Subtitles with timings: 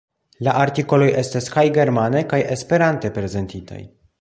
[0.45, 3.81] La artikoloj estas kaj germane kaj Esperante prezentitaj.